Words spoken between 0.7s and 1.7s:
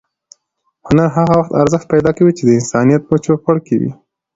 هنر هغه وخت